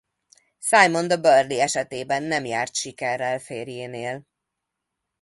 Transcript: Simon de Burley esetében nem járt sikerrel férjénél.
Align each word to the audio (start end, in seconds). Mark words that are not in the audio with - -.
Simon 0.59 1.07
de 1.07 1.17
Burley 1.17 1.59
esetében 1.61 2.23
nem 2.23 2.45
járt 2.45 2.75
sikerrel 2.75 3.39
férjénél. 3.39 4.27